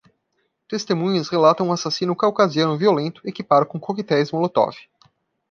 Testemunhas 0.67 1.29
relatam 1.29 1.67
um 1.67 1.71
assassino 1.71 2.15
caucasiano 2.15 2.75
violento 2.75 3.21
equipado 3.23 3.67
com 3.67 3.79
coquetéis 3.79 4.31
Molotov. 4.31 4.75